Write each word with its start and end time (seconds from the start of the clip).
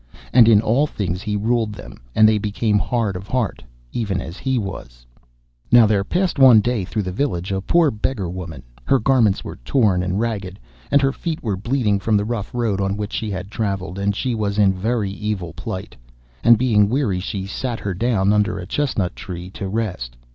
And 0.33 0.47
in 0.47 0.61
all 0.61 0.87
things 0.87 1.21
he 1.21 1.35
ruled 1.35 1.73
them, 1.73 1.97
and 2.15 2.27
they 2.27 2.39
became 2.39 2.79
hard 2.79 3.15
of 3.15 3.27
heart 3.27 3.63
even 3.91 4.19
as 4.19 4.39
he 4.39 4.57
was. 4.57 5.05
Now 5.71 5.85
there 5.85 6.03
passed 6.03 6.39
one 6.39 6.59
day 6.59 6.83
through 6.85 7.03
the 7.03 7.11
village 7.11 7.51
a 7.51 7.61
poor 7.61 7.91
beggar 7.91 8.27
woman. 8.27 8.63
Her 8.83 8.97
garments 8.97 9.43
were 9.43 9.57
torn 9.57 10.01
and 10.01 10.19
ragged, 10.19 10.57
and 10.89 11.03
her 11.03 11.11
feet 11.13 11.43
were 11.43 11.55
bleeding 11.55 11.99
from 11.99 12.17
the 12.17 12.25
rough 12.25 12.51
road 12.51 12.81
on 12.81 12.97
which 12.97 13.13
she 13.13 13.29
had 13.29 13.51
travelled, 13.51 13.99
and 13.99 14.15
she 14.15 14.33
was 14.33 14.57
in 14.57 14.73
very 14.73 15.11
evil 15.11 15.53
plight. 15.53 15.95
And 16.43 16.57
being 16.57 16.89
weary 16.89 17.19
she 17.19 17.45
sat 17.45 17.79
her 17.81 17.93
down 17.93 18.33
under 18.33 18.57
a 18.57 18.65
chestnut 18.65 19.15
tree 19.15 19.51
to 19.51 19.67
rest. 19.69 20.17